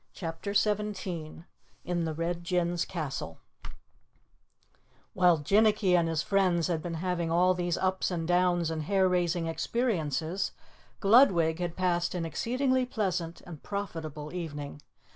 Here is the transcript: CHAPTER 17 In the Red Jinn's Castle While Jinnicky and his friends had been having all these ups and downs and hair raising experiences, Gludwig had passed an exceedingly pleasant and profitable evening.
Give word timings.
CHAPTER 0.13 0.55
17 0.55 1.45
In 1.85 2.05
the 2.05 2.15
Red 2.15 2.43
Jinn's 2.43 2.85
Castle 2.85 3.37
While 5.13 5.37
Jinnicky 5.37 5.95
and 5.95 6.07
his 6.07 6.23
friends 6.23 6.65
had 6.69 6.81
been 6.81 6.95
having 6.95 7.29
all 7.29 7.53
these 7.53 7.77
ups 7.77 8.09
and 8.09 8.27
downs 8.27 8.71
and 8.71 8.81
hair 8.85 9.07
raising 9.07 9.45
experiences, 9.45 10.53
Gludwig 11.01 11.59
had 11.59 11.75
passed 11.77 12.15
an 12.15 12.25
exceedingly 12.25 12.83
pleasant 12.83 13.41
and 13.41 13.61
profitable 13.61 14.33
evening. 14.33 14.81